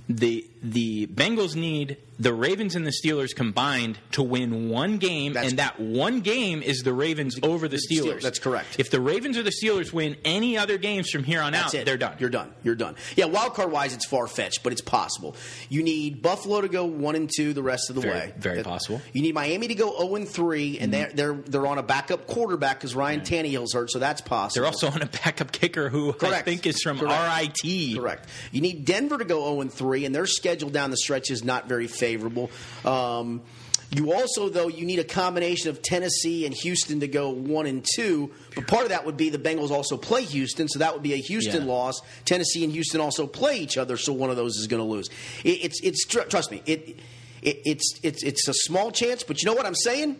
[0.07, 5.51] the the Bengals need the Ravens and the Steelers combined to win one game, That's-
[5.51, 8.21] and that one game is the Ravens over the Steel- Steelers.
[8.21, 8.75] that's correct.
[8.77, 11.75] If the Ravens or the Steelers win any other games from here on That's out,
[11.75, 11.85] it.
[11.85, 12.15] they're done.
[12.19, 12.51] You're done.
[12.61, 12.95] You're done.
[13.15, 15.33] Yeah, wild card wise, it's far fetched, but it's possible.
[15.69, 18.33] You need Buffalo to go one and two the rest of the Very- way.
[18.37, 18.97] very That- possible.
[18.97, 19.09] Mm-hmm.
[19.17, 22.27] You need Miami to go zero and three, and they're they're they're on a backup
[22.27, 24.61] quarterback because Ryan Tannehill's hurt, so that's possible.
[24.63, 27.63] They're also on a backup kicker who I think is from Correct.
[27.63, 27.95] RIT.
[27.95, 28.27] Correct.
[28.51, 31.43] You need Denver to go 0 and 3, and their schedule down the stretch is
[31.43, 32.49] not very favorable.
[32.83, 33.41] Um,
[33.91, 37.85] you also, though, you need a combination of Tennessee and Houston to go one and
[37.95, 38.31] two.
[38.55, 41.13] But part of that would be the Bengals also play Houston, so that would be
[41.13, 41.71] a Houston Yeah.
[41.73, 42.01] loss.
[42.25, 45.07] Tennessee and Houston also play each other, so one of those is going to lose.
[45.43, 46.97] It, it's it's tr- trust me, it,
[47.43, 50.15] it it's it's it's a small chance, but you know what I'm saying?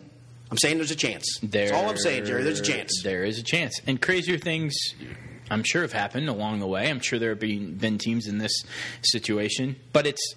[0.52, 1.40] I'm saying there's a chance.
[1.44, 2.44] That's all I'm saying, Jerry.
[2.44, 3.02] There's a chance.
[3.04, 3.80] There is a chance.
[3.86, 4.76] And crazier things,
[5.50, 6.90] I'm sure, have happened along the way.
[6.90, 8.64] I'm sure there have been, been teams in this
[9.04, 9.76] situation.
[9.94, 10.36] But it's,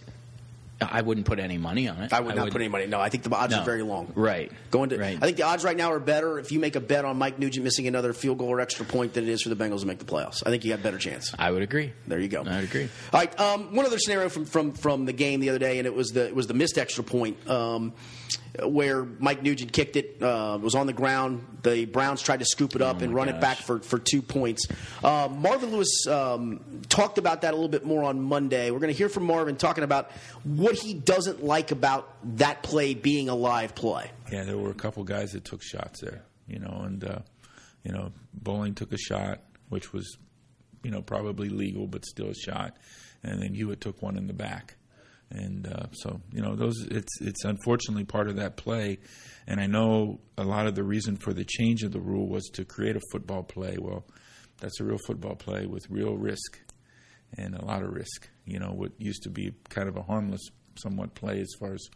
[0.81, 2.12] I wouldn't put any money on it.
[2.12, 2.87] I would not put any money.
[2.87, 3.61] No, I think the odds No.
[3.61, 4.12] are very long.
[4.16, 4.51] Right.
[4.72, 5.16] Going to, Right.
[5.16, 7.38] I think the odds right now are better if you make a bet on Mike
[7.38, 9.87] Nugent missing another field goal or extra point than it is for the Bengals to
[9.87, 10.42] make the playoffs.
[10.44, 11.33] I think you got a better chance.
[11.38, 11.92] I would agree.
[12.09, 12.40] There you go.
[12.42, 12.88] I would agree.
[13.12, 13.38] All right.
[13.40, 16.09] Um, one other scenario from, from from the game the other day, and it was
[16.09, 17.92] the it was the missed extra point um,
[18.62, 20.23] where Mike Nugent kicked it.
[20.23, 21.47] Uh, was on the ground.
[21.62, 24.23] The Browns tried to scoop it up Oh and run it back for for two
[24.23, 24.66] points.
[25.03, 28.71] Uh, Marvin Lewis um, talked about that a little bit more on Monday.
[28.71, 30.11] We're going to hear from Marvin talking about
[30.45, 34.11] what he doesn't like about that play being a live play.
[34.31, 37.18] Yeah, there were a couple guys that took shots there, you know, and uh,
[37.85, 40.16] you know, Boling took a shot, which was,
[40.83, 42.77] you know, probably legal, but still a shot,
[43.23, 44.77] and then Hewitt took one in the back,
[45.33, 48.99] and uh, so you know, those it's it's unfortunately part of that play,
[49.47, 52.45] and I know a lot of the reason for the change of the rule was
[52.55, 53.77] to create a football play.
[53.81, 54.05] Well,
[54.61, 56.61] that's a real football play with real risk
[57.37, 58.29] and a lot of risk.
[58.45, 60.42] You know, what used to be kind of a harmless,
[60.77, 61.88] somewhat play as far as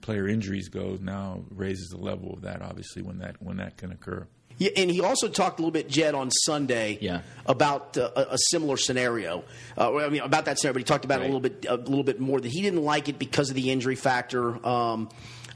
[0.00, 2.62] player injuries goes, now raises the level of that.
[2.62, 4.26] Obviously, when that when that can occur.
[4.58, 7.22] Yeah, and he also talked a little bit, Jed, on Sunday Yeah.
[7.46, 9.44] about uh, a, a similar scenario.
[9.76, 11.76] Uh, I mean, about that scenario, but he talked about it a little bit, a
[11.76, 14.64] little bit more that he didn't like it because of the injury factor.
[14.64, 15.08] Um,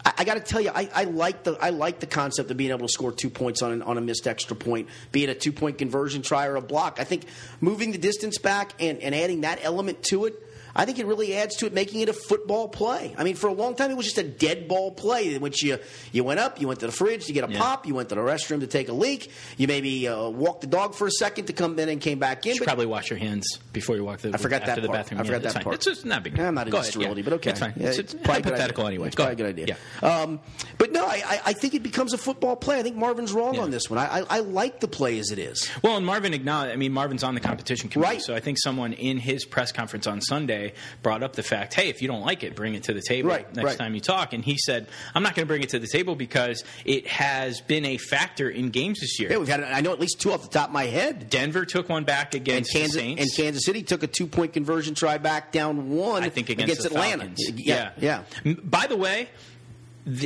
[0.05, 2.57] I, I got to tell you, I, I like the I like the concept of
[2.57, 5.31] being able to score two points on an, on a missed extra point, be it
[5.31, 6.99] a two point conversion try or a block.
[7.01, 7.25] I think
[7.61, 10.35] moving the distance back and, and adding that element to it.
[10.79, 13.15] I think it really adds to it, making it a football play.
[13.19, 15.63] I mean, for a long time, it was just a dead ball play in which
[15.63, 15.79] you
[16.13, 17.59] you went up, you went to the fridge to get a Yeah.
[17.59, 20.67] pop, you went to the restroom to take a leak, you maybe uh, walked the
[20.69, 22.51] dog for a second to come in and came back in.
[22.53, 24.31] You should probably wash your hands before you walk the.
[24.33, 25.21] I forgot after that the bathroom.
[25.21, 25.63] I forgot it's that fine.
[25.65, 25.75] part.
[25.75, 26.37] It's just not big.
[26.37, 26.45] deal.
[26.47, 27.25] I'm not into sterility, yeah.
[27.25, 27.51] but okay.
[27.51, 27.73] It's fine.
[27.77, 29.09] It's, it's it's probably a hypothetical anyway.
[29.09, 29.77] It's probably a good idea.
[30.03, 30.09] Yeah.
[30.09, 30.39] Um,
[30.79, 32.79] but no, I, I- I think it becomes a football play.
[32.79, 33.63] I think Marvin's wrong Yeah.
[33.63, 33.99] on this one.
[33.99, 35.69] I, I, I like the play as it is.
[35.83, 36.73] Well, and Marvin acknowledged.
[36.73, 38.23] I mean, Marvin's on the competition committee, Right.
[38.23, 40.68] so I think someone in his press conference on Sunday
[41.03, 43.31] brought up the fact, "Hey, if you don't like it, bring it to the table
[43.31, 43.79] Right, next right.
[43.79, 46.15] time you talk." And he said, "I'm not going to bring it to the table
[46.15, 49.93] because it has been a factor in games this year." Yeah, we've had I know
[49.93, 51.31] at least two off the top of my head.
[51.31, 53.23] Denver took one back And against Kansas the Saints.
[53.23, 56.23] and Kansas City took a two point conversion try back down one.
[56.23, 57.19] I think against, the Atlanta.
[57.27, 57.51] Falcons.
[57.57, 58.23] Yeah, yeah.
[58.45, 59.29] M- By the way,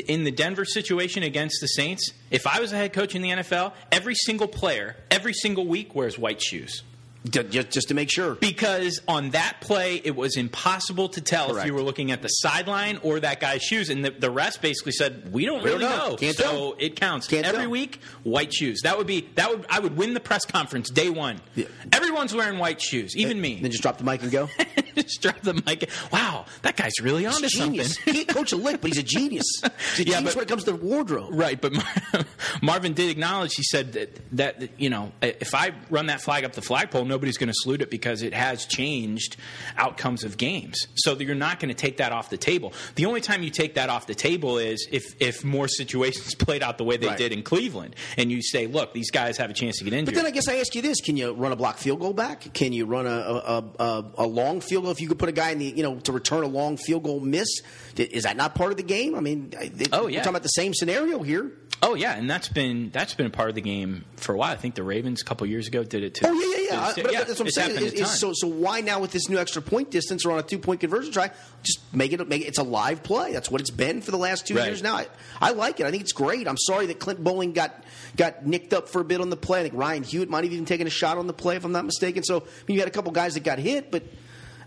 [0.07, 3.31] in the Denver situation against the Saints, if I was a head coach in the
[3.31, 6.83] NFL, every single player, every single week wears white shoes.
[7.31, 8.35] Ju- Just, just to make sure.
[8.35, 12.29] Because on that play, it was impossible to tell if you were looking at the
[12.29, 13.91] sideline or that guy's shoes.
[13.91, 16.09] And the, the rest basically said, "We don't We don't really know.
[16.11, 16.75] know." Can't so tell.
[16.79, 17.71] it counts Can't every tell.
[17.71, 18.01] week.
[18.25, 18.81] White shoes.
[18.83, 21.41] That would be that would I would win the press conference day one.
[21.55, 21.67] Yeah.
[21.93, 23.61] Everyone's wearing white shoes, even me.
[23.63, 24.49] Then just drop the mic and go.
[24.95, 25.89] Just drop the mic.
[26.13, 27.95] Wow, that guy's really a genius.
[27.97, 28.13] something.
[28.15, 29.47] He can't coach a lick, but he's a genius.
[29.97, 31.31] He's a Yeah, genius but- when it comes to the wardrobe.
[31.33, 32.25] Right, but Mar-
[32.63, 33.55] Marvin did acknowledge.
[33.55, 37.39] He said that, that you know, if I run that flag up the flagpole, nobody's
[37.39, 39.37] going to salute it because it has changed
[39.77, 40.77] outcomes of games.
[40.97, 42.73] So you're not going to take that off the table.
[42.95, 46.63] The only time you take that off the table is if if more situations played
[46.63, 47.19] out the way they Right.
[47.19, 50.15] did in Cleveland, and you say, look, these guys have a chance to get injured.
[50.15, 52.13] But then I guess I ask you this: Can you run a block field goal
[52.15, 52.53] back?
[52.55, 54.93] Can you run a a, a, a long field goal?
[54.93, 57.03] If you could put a guy in the you know to return a long field
[57.03, 57.49] goal miss,
[57.97, 59.15] is that not part of the game?
[59.15, 60.19] I mean, it, Oh, we're yeah.
[60.21, 61.53] talking about the same scenario here.
[61.85, 64.53] Oh yeah, and that's been that's been a part of the game for a while.
[64.53, 66.27] I think the Ravens a couple years ago did it too.
[66.29, 67.02] Oh yeah, yeah, yeah.
[67.03, 67.83] But that's what I'm saying.
[67.83, 70.43] Is, is so so why now with this new extra point distance or on a
[70.43, 71.31] two point conversion try,
[71.63, 73.33] just make it make it, it's a live play.
[73.33, 74.67] That's what it's been for the last two Right.
[74.67, 74.97] years now.
[74.97, 75.07] I,
[75.41, 75.87] I like it.
[75.87, 76.47] I think it's great.
[76.49, 77.83] I'm sorry that Clint Boling got
[78.17, 79.61] got nicked up for a bit on the play.
[79.61, 81.73] I think Ryan Hewitt might have even taken a shot on the play if I'm
[81.73, 82.23] not mistaken.
[82.23, 84.03] So I mean, you had a couple guys that got hit, but.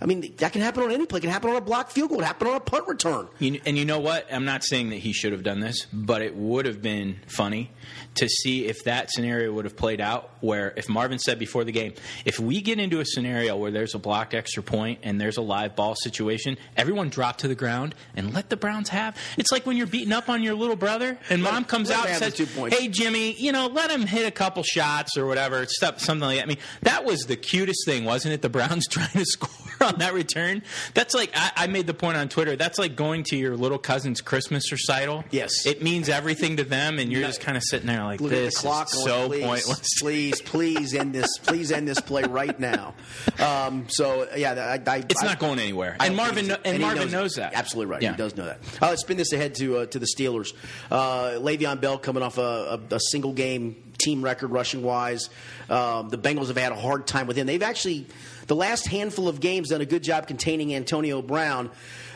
[0.01, 1.17] I mean, that can happen on any play.
[1.17, 2.19] It can happen on a block field goal.
[2.19, 3.27] It can happen on a punt return.
[3.39, 4.27] You, and you know what?
[4.31, 7.71] I'm not saying that he should have done this, but it would have been funny
[8.15, 10.31] to see if that scenario would have played out.
[10.41, 13.95] Where if Marvin said before the game, if we get into a scenario where there's
[13.95, 17.95] a block extra point and there's a live ball situation, everyone drop to the ground
[18.15, 19.17] and let the Browns have.
[19.37, 22.07] It's like when you're beating up on your little brother and Let mom comes out
[22.07, 22.37] and says,
[22.71, 26.37] "Hey Jimmy, you know, let him hit a couple shots or whatever, stuff, something like
[26.37, 28.41] that." I mean, that was the cutest thing, wasn't it?
[28.41, 29.49] The Browns trying to score
[29.93, 30.63] on that return.
[30.93, 32.55] That's like I, I made the point on Twitter.
[32.55, 35.23] That's like going to your little cousin's Christmas recital.
[35.31, 35.65] Yes.
[35.65, 38.57] it means everything to them, and you're just kind of sitting there like, Looking "This
[38.57, 41.37] at the clock, so please, pointless." Please, please end this.
[41.39, 42.93] Please end this play right now.
[43.39, 47.37] Um, so yeah, I, I, It's not going anywhere, and Marvin kno- and, Marvin knows,
[47.37, 47.41] it.
[47.41, 47.53] that.
[47.53, 48.01] Absolutely right.
[48.01, 48.11] Yeah.
[48.11, 48.59] He does know that.
[48.81, 50.53] Uh, let's spin this ahead to uh, to the Steelers.
[50.91, 55.29] Uh, Le'Veon Bell coming off a, a, a single game team record rushing wise.
[55.69, 57.47] Um, the Bengals have had a hard time with him.
[57.47, 58.07] They've actually
[58.47, 61.71] the last handful of games done a good job containing Antonio Brown.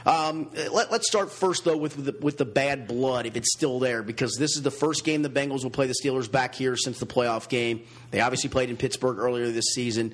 [0.05, 3.79] Um, let, us start first though with the, with the bad blood if it's still
[3.79, 6.75] there because this is the first game the Bengals will play the Steelers back here
[6.77, 7.83] since the playoff game.
[8.11, 10.13] They obviously played in Pittsburgh earlier this season.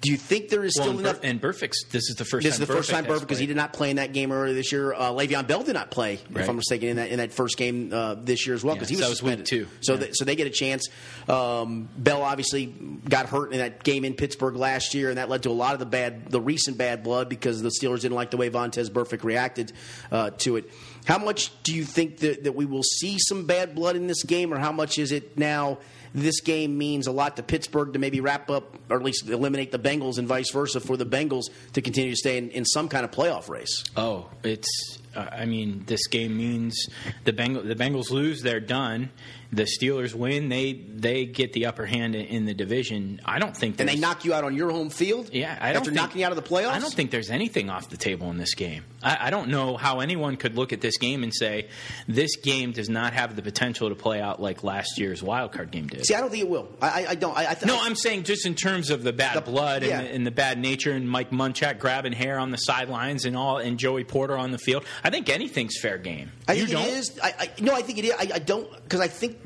[0.00, 1.20] Do you think there is Well, still enough?
[1.20, 2.44] Bur- and Burfict's this is the first.
[2.44, 4.12] This time is the first time has Burfict because he did not play in that
[4.12, 4.92] game earlier this year.
[4.92, 6.42] Uh, Le'Veon Bell did not play, Right.
[6.44, 8.80] if I'm mistaken, in that in that first game uh, this year as well Yeah,
[8.80, 9.66] because he was that was week two.
[9.80, 9.98] So Yeah.
[10.00, 10.88] they, so they get a chance.
[11.28, 15.42] Um, Bell obviously got hurt in that game in Pittsburgh last year, and that led
[15.44, 18.30] to a lot of the bad, the recent bad blood because the Steelers didn't like
[18.30, 19.72] the way Vontez Burfict reacted
[20.12, 20.70] uh, to it.
[21.06, 24.22] How much do you think that, that we will see some bad blood in this
[24.22, 25.78] game, or how much is it now?
[26.14, 29.72] This game means a lot to Pittsburgh to maybe wrap up, or at least eliminate
[29.72, 31.44] the Bengals, and vice versa for the Bengals
[31.74, 33.84] to continue to stay in, in some kind of playoff race.
[33.96, 34.98] Oh, it's.
[35.14, 36.88] Uh, I mean, this game means
[37.24, 37.66] the Bengals.
[37.66, 39.10] The Bengals lose, they're done.
[39.50, 43.18] The Steelers win, they they get the upper hand in, in the division.
[43.24, 43.80] I don't think.
[43.80, 45.30] And they knock you out on your home field.
[45.32, 46.72] Yeah, I don't after think, knocking you out of the playoffs.
[46.72, 48.84] I don't think there's anything off the table in this game.
[49.02, 51.68] I, I don't know how anyone could look at this game and say
[52.06, 55.70] this game does not have the potential to play out like last year's wild card
[55.70, 56.04] game did.
[56.04, 56.68] See, I don't think it will.
[56.82, 57.34] I, I, I don't.
[57.34, 60.00] I, I th- No, I'm saying just in terms of the bad The- blood yeah.
[60.00, 63.34] and, the, and the bad nature, and Mike Munchak grabbing hair on the sidelines and
[63.34, 64.84] all, and Joey Porter on the field.
[65.04, 66.30] I think anything's fair game.
[66.46, 66.86] I you think don't?
[66.88, 67.20] it is.
[67.22, 68.12] I, I, no, I think it is.
[68.12, 69.38] I, I don't because I think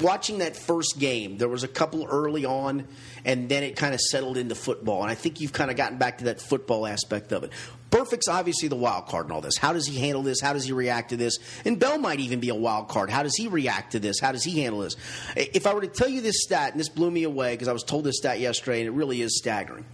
[0.00, 2.86] watching that first game, there was a couple early on,
[3.24, 5.02] and then it kind of settled into football.
[5.02, 7.50] And I think you've kind of gotten back to that football aspect of it.
[7.90, 9.56] Burfict's obviously the wild card in all this.
[9.56, 10.40] How does he handle this?
[10.40, 11.38] How does he react to this?
[11.64, 13.10] And Bell might even be a wild card.
[13.10, 14.18] How does he react to this?
[14.20, 14.96] How does he handle this?
[15.36, 17.72] If I were to tell you this stat, and this blew me away because I
[17.72, 19.84] was told this stat yesterday, and it really is staggering.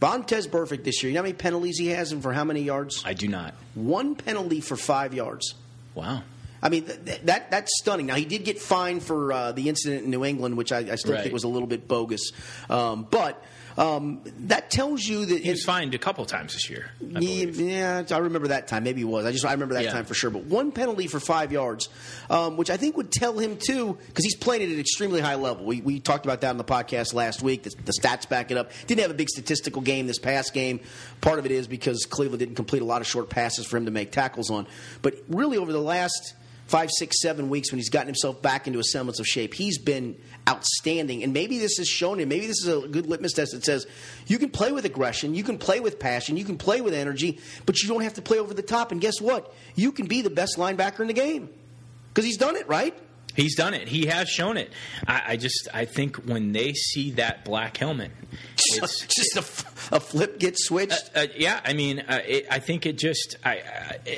[0.00, 2.62] Vontez Burfict this year, you know how many penalties he has and for how many
[2.62, 3.02] yards?
[3.04, 3.54] I do not.
[3.74, 5.54] One penalty for five yards.
[5.94, 6.22] Wow.
[6.62, 8.06] I mean, th- th- that that's stunning.
[8.06, 10.94] Now he did get fined for uh, the incident in New England, which I, I
[10.96, 11.22] still Right.
[11.22, 12.32] think was a little bit bogus.
[12.68, 13.42] Um, but
[13.78, 16.90] um, that tells you that He was fined a couple times this year.
[17.14, 18.82] I yeah, yeah, I remember that time.
[18.84, 19.24] Maybe he was.
[19.24, 19.92] I just I remember that Yeah.
[19.92, 20.30] time for sure.
[20.30, 21.88] But one penalty for five yards,
[22.28, 25.36] um, which I think would tell him too, because he's playing at an extremely high
[25.36, 25.64] level.
[25.64, 27.62] We, we talked about that on the podcast last week.
[27.62, 28.72] The, the stats back it up.
[28.88, 30.80] Didn't have a big statistical game this past game.
[31.20, 33.84] Part of it is because Cleveland didn't complete a lot of short passes for him
[33.84, 34.66] to make tackles on.
[35.02, 36.34] But really, over the last
[36.68, 39.54] five, six, seven weeks when he's gotten himself back into a semblance of shape.
[39.54, 40.16] He's been
[40.48, 42.28] outstanding, and maybe this has shown him.
[42.28, 43.86] Maybe this is a good litmus test that says
[44.26, 47.40] you can play with aggression, you can play with passion, you can play with energy,
[47.66, 48.92] but you don't have to play over the top.
[48.92, 49.52] And guess what?
[49.74, 51.48] You can be the best linebacker in the game
[52.08, 52.96] because he's done it, right?
[53.38, 53.86] He's done it.
[53.86, 54.72] He has shown it.
[55.06, 58.10] I, I just I think when they see that black helmet,
[58.58, 59.36] it's just
[59.92, 61.10] a flip gets switched.
[61.14, 63.62] Uh, yeah, I mean, uh, it, I think it just, I,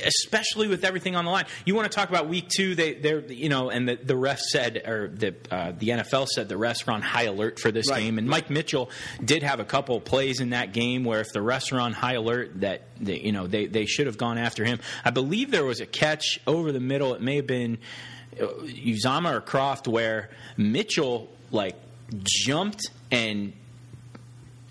[0.07, 1.45] especially with everything on the line.
[1.67, 2.75] You want to talk about week two?
[2.75, 6.49] They, they're, you know, and the, the ref said, or the uh, the NFL said
[6.49, 8.01] the refs were on high alert for this Right.
[8.03, 8.19] game.
[8.19, 8.91] And Mike Mitchell
[9.25, 12.15] did have a couple plays in that game where if the refs are on high
[12.15, 14.81] alert, that they, you know they they should have gone after him.
[15.05, 17.15] I believe there was a catch over the middle.
[17.15, 21.77] It may have been uh, Uzomah or Kroft where Mitchell like
[22.23, 23.53] jumped and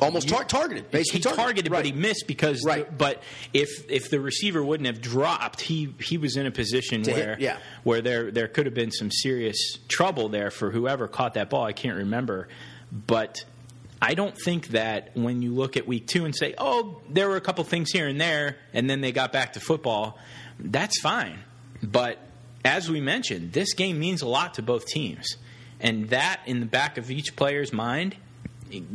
[0.02, 1.78] Almost tar- targeted, basically he targeted, targeted, Right.
[1.80, 2.64] but he missed because.
[2.66, 2.98] Right.
[2.98, 3.22] but
[3.54, 7.26] if if the receiver wouldn't have dropped, he he was in a position To hit,
[7.26, 7.58] where yeah.
[7.84, 9.58] where there there could have been some serious
[9.90, 11.66] trouble there for whoever caught that ball.
[11.66, 12.48] I can't remember,
[12.92, 13.44] but.
[14.02, 17.36] I don't think that when you look at week two and say, oh, there were
[17.36, 20.18] a couple things here and there, and then they got back to football,
[20.58, 21.40] that's fine.
[21.84, 22.18] But
[22.64, 25.38] as we mentioned, this game means a lot to both teams.
[25.80, 28.16] And that in the back of each player's mind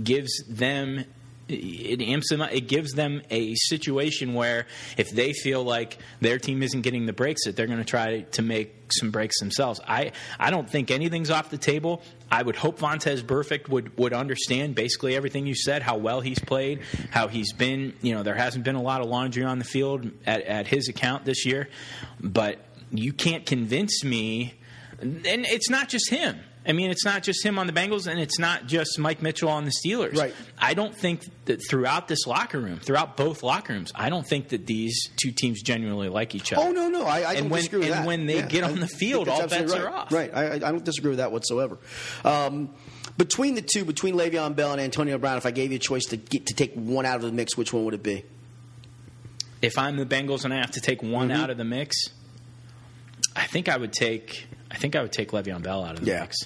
[0.03, 1.07] gives them
[1.49, 2.41] it amps them.
[2.41, 7.13] It gives them a situation where if they feel like their team isn't getting the
[7.13, 9.81] breaks that they're going to try to make some breaks themselves.
[9.87, 12.03] I, I don't think anything's off the table.
[12.31, 16.39] I would hope Vontez Burfict would, would understand basically everything you said, how well he's
[16.39, 19.65] played, how he's been, you know, there hasn't been a lot of laundry on the
[19.65, 21.69] field at, at his account this year.
[22.21, 22.59] But
[22.99, 24.55] you can't convince me,
[25.01, 26.39] and it's not just him.
[26.67, 29.51] I mean, it's not just him on the Bengals, and it's not just Mike Mitchell
[29.51, 30.17] on the Steelers.
[30.17, 30.35] Right.
[30.59, 34.49] I don't think that throughout this locker room, throughout both locker rooms, I don't think
[34.49, 36.63] that these two teams genuinely like each other.
[36.67, 38.07] Oh no, no, I, I And don't when- disagree with and that.
[38.07, 39.81] when they Yeah, get on the field, all bets right.
[39.83, 40.11] are off.
[40.11, 41.77] Right, I, I I don't disagree with that whatsoever.
[42.25, 42.71] Um,
[43.19, 46.07] between the two, between Le'Veon Bell and Antonio Brown, if I gave you a choice
[46.07, 48.25] to get to take one out of the mix, which one would it be?
[49.61, 51.41] If I'm the Bengals and I have to take one Mm-hmm.
[51.43, 51.95] out of the mix,
[53.37, 54.47] I think I would take.
[54.71, 56.21] I think I would take Le'Veon Bell out of the Yeah.
[56.23, 56.37] mix.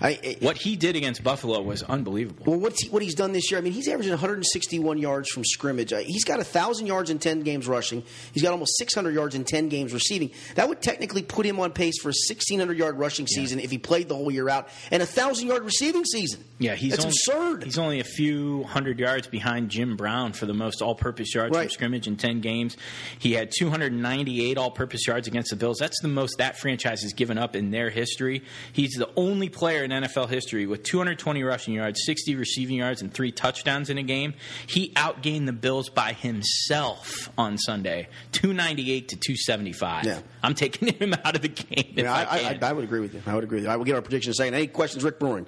[0.00, 2.44] I, What he did against Buffalo was unbelievable.
[2.46, 3.58] Well, what's he, what he's done this year?
[3.58, 5.92] I mean, he's averaging 161 yards from scrimmage.
[5.92, 8.02] Uh, he's got thousand yards in 10 games rushing.
[8.32, 10.30] He's got almost 600 yards in 10 games receiving.
[10.54, 13.78] That would technically put him on pace for a 1600 yard rushing season if he
[13.78, 16.44] played the whole year out, and a thousand yard receiving season.
[16.58, 17.64] Yeah, he's that's only, absurd.
[17.64, 21.64] He's only a few hundred yards behind Jim Brown for the most all-purpose yards Right.
[21.64, 22.76] from scrimmage in ten games.
[23.18, 25.78] He had 298 all-purpose yards against the Bills.
[25.78, 28.42] That's the most that franchise has given up in their history.
[28.72, 33.12] He's the only player in NFL history with 220 rushing yards, 60 receiving yards, and
[33.12, 34.34] three touchdowns in a game.
[34.66, 40.04] He outgained the Bills by himself on Sunday, 298 to 275.
[40.04, 40.20] Yeah.
[40.42, 41.94] I'm taking him out of the game.
[41.96, 42.58] Yeah, I, I, I.
[42.60, 43.22] I, would agree with you.
[43.26, 43.70] I would agree with you.
[43.70, 44.54] I will get our prediction in a second.
[44.54, 45.46] Any questions, Rick Brewing?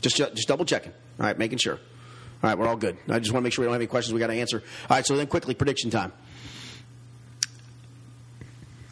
[0.00, 0.92] Just, just double checking.
[1.18, 1.74] All right, making sure.
[1.74, 2.96] All right, we're all good.
[3.08, 4.62] I just want to make sure we don't have any questions we got to answer.
[4.88, 6.12] All right, so then quickly, prediction time.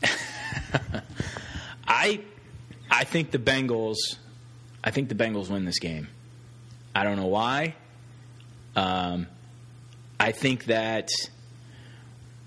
[1.87, 2.21] I
[2.91, 3.97] I think the Bengals
[4.83, 6.09] I think the Bengals win this game.
[6.95, 7.75] I don't know why.
[8.77, 9.27] Um,
[10.21, 11.09] I think that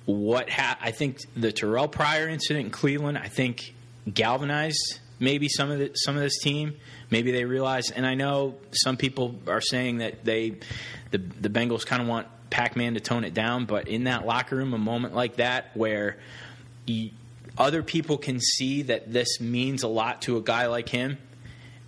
[0.06, 3.74] what ha- I think the Terrelle Pryor incident in Cleveland I think
[4.14, 6.76] galvanized maybe some of the, some of this team.
[7.10, 10.58] Maybe they realize, and I know some people are saying that they
[11.12, 14.56] the the Bengals kind of want Pac-Man to tone it down, but in that locker
[14.56, 16.18] room, a moment like that where
[16.86, 17.12] you,
[17.58, 21.18] other people can see that this means a lot to a guy like him.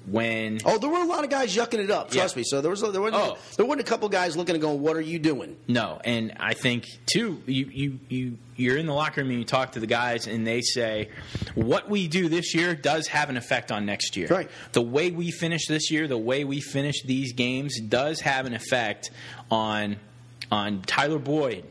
[0.06, 2.10] When Oh, there were a lot of guys yucking it up.
[2.10, 2.40] Trust Yeah.
[2.40, 2.44] me.
[2.48, 3.38] So there was there wasn't Oh.
[3.58, 6.54] there weren't a couple guys looking and going, "What are you doing?" No, and I
[6.56, 9.86] think too, you you you you're in the locker room and you talk to the
[9.88, 11.10] guys, and they say,
[11.54, 14.28] "What we do this year does have an effect on next year.
[14.30, 14.50] Right.
[14.72, 18.54] The way we finish this year, the way we finish these games, does have an
[18.56, 19.12] effect
[19.52, 19.98] on
[20.52, 21.66] on Tyler Boyd."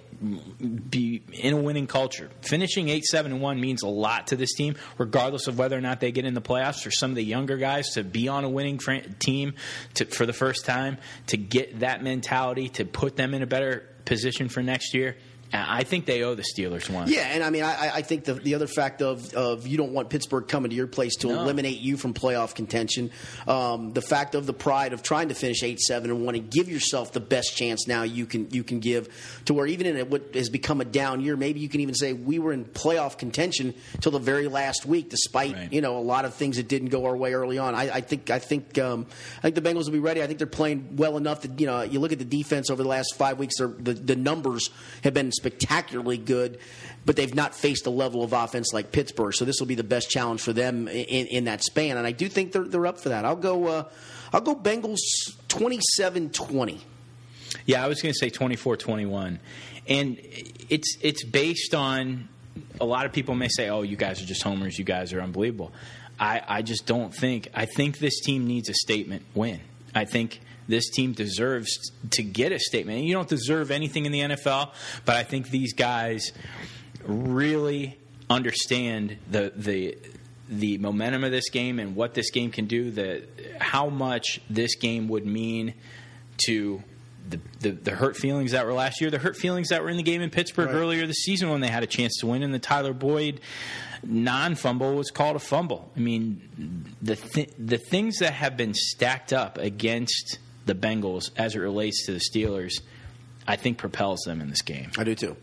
[0.90, 2.30] Be in a winning culture.
[2.42, 5.80] Finishing eight, seven, and one means a lot to this team, regardless of whether or
[5.80, 6.82] not they get in the playoffs.
[6.82, 8.78] For some of the younger guys to be on a winning
[9.18, 9.54] team
[9.94, 13.88] to, for the first time, to get that mentality, to put them in a better
[14.04, 15.16] position for next year,
[15.52, 17.08] I think they owe the Steelers one.
[17.08, 19.92] Yeah, and I mean, I, I think the the other fact of of you don't
[19.92, 21.40] want Pittsburgh coming to your place to No.
[21.42, 23.10] eliminate you from playoff contention.
[23.46, 26.42] Um, the fact of the pride of trying to finish eight, seven, and want to
[26.42, 29.08] give yourself the best chance now you can you can give
[29.46, 32.12] to where even in what has become a down year, maybe you can even say
[32.12, 35.72] we were in playoff contention till the very last week, despite Right.
[35.72, 37.74] you know a lot of things that didn't go our way early on.
[37.74, 39.06] I, I think I think um,
[39.38, 40.22] I think the Bengals will be ready.
[40.22, 42.82] I think they're playing well enough that you know you look at the defense over
[42.82, 43.56] the last five weeks.
[43.58, 44.68] The the numbers
[45.04, 46.58] have been spectacularly good,
[47.06, 49.34] but they've not faced a level of offense like Pittsburgh.
[49.34, 52.12] So this will be the best challenge for them in, in that span, and I
[52.12, 53.24] do think they're they're up for that.
[53.24, 53.84] I'll go uh,
[54.32, 54.98] I'll go Bengals
[55.48, 56.80] 27-20.
[57.64, 59.38] Yeah, I was going to say 24-21.
[59.88, 60.18] And
[60.68, 62.28] it's it's based on
[62.80, 64.78] a lot of people may say, "Oh, you guys are just homers.
[64.78, 65.72] You guys are unbelievable."
[66.20, 67.48] I, I just don't think.
[67.54, 69.60] I think this team needs a statement win.
[69.94, 73.02] I think this team deserves to get a statement.
[73.04, 74.72] You don't deserve anything in the NFL,
[75.04, 76.30] but I think these guys
[77.04, 77.98] really
[78.30, 79.96] understand the the
[80.48, 82.90] the momentum of this game and what this game can do.
[82.90, 83.24] The
[83.60, 85.74] how much this game would mean
[86.46, 86.82] to
[87.28, 89.98] the, the, the hurt feelings that were last year, the hurt feelings that were in
[89.98, 90.76] the game in Pittsburgh Right.
[90.76, 93.40] earlier this season when they had a chance to win, and the Tyler Boyd
[94.02, 95.90] non fumble was called a fumble.
[95.96, 101.56] I mean, the th- the things that have been stacked up against the Bengals as
[101.56, 102.74] it relates to the Steelers,
[103.46, 104.90] I think propels them in this game.
[104.96, 105.36] I do too.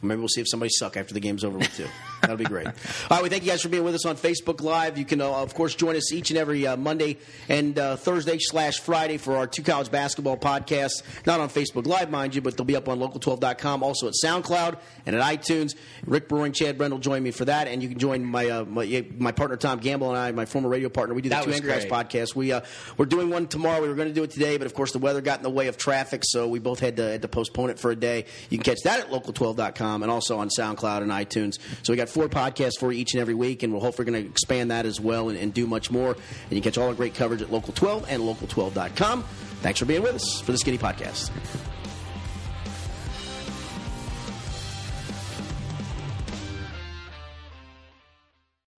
[0.00, 1.88] Maybe we'll see if somebody suck after the game's over with too.
[2.22, 2.66] That'll be great.
[2.66, 2.72] All
[3.10, 4.96] right, we thank you guys for being with us on Facebook Live.
[4.96, 7.18] You can, uh, of course, join us each and every uh, Monday
[7.48, 11.02] and uh, Thursday slash Friday for our two college basketball podcasts.
[11.26, 14.78] Not on Facebook Live, mind you, but they'll be up on local12.com, also at SoundCloud
[15.04, 15.74] and at iTunes.
[16.06, 19.04] Rick Brewing, Chad Brendel join me for that, and you can join my uh, my,
[19.18, 21.14] my partner Tom Gamble and I, my former radio partner.
[21.16, 22.36] We do the That Two Angry Guys podcast.
[22.36, 22.60] We uh,
[22.96, 23.82] we're doing one tomorrow.
[23.82, 25.50] We were going to do it today, but of course the weather got in the
[25.50, 28.26] way of traffic, so we both had to, had to postpone it for a day.
[28.48, 31.58] You can catch that at local12.com and also on SoundCloud and iTunes.
[31.82, 34.22] So we got four podcasts for you each and every week, and we're hopefully going
[34.22, 36.12] to expand that as well and, and do much more.
[36.12, 39.22] And you catch all our great coverage at local12 and local12.com.
[39.62, 41.30] Thanks for being with us for the Skinny Podcast.